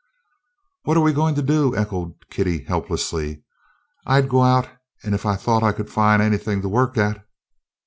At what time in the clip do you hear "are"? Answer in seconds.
0.97-1.01